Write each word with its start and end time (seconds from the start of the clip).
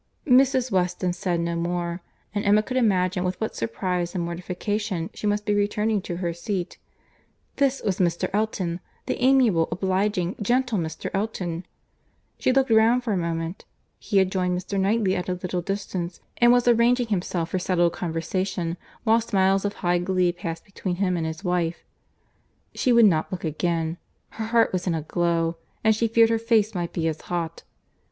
Mrs. 0.25 0.71
Weston 0.71 1.13
said 1.13 1.39
no 1.41 1.55
more; 1.55 2.01
and 2.33 2.43
Emma 2.43 2.63
could 2.63 2.75
imagine 2.75 3.23
with 3.23 3.39
what 3.39 3.55
surprize 3.55 4.15
and 4.15 4.23
mortification 4.25 5.11
she 5.13 5.27
must 5.27 5.45
be 5.45 5.53
returning 5.53 6.01
to 6.01 6.15
her 6.15 6.33
seat. 6.33 6.79
This 7.57 7.83
was 7.83 7.99
Mr. 7.99 8.27
Elton! 8.33 8.79
the 9.05 9.21
amiable, 9.23 9.67
obliging, 9.71 10.37
gentle 10.41 10.79
Mr. 10.79 11.11
Elton.—She 11.13 12.51
looked 12.51 12.71
round 12.71 13.03
for 13.03 13.13
a 13.13 13.15
moment; 13.15 13.65
he 13.99 14.17
had 14.17 14.31
joined 14.31 14.57
Mr. 14.57 14.79
Knightley 14.79 15.15
at 15.15 15.29
a 15.29 15.35
little 15.35 15.61
distance, 15.61 16.19
and 16.37 16.51
was 16.51 16.67
arranging 16.67 17.09
himself 17.09 17.49
for 17.51 17.59
settled 17.59 17.93
conversation, 17.93 18.77
while 19.03 19.21
smiles 19.21 19.65
of 19.65 19.73
high 19.85 19.99
glee 19.99 20.31
passed 20.31 20.65
between 20.65 20.95
him 20.95 21.15
and 21.15 21.27
his 21.27 21.43
wife. 21.43 21.85
She 22.73 22.91
would 22.91 23.05
not 23.05 23.31
look 23.31 23.43
again. 23.43 23.99
Her 24.29 24.45
heart 24.45 24.73
was 24.73 24.87
in 24.87 24.95
a 24.95 25.03
glow, 25.03 25.57
and 25.83 25.95
she 25.95 26.07
feared 26.07 26.31
her 26.31 26.39
face 26.39 26.73
might 26.73 26.91
be 26.91 27.07
as 27.07 27.21
hot. 27.21 27.61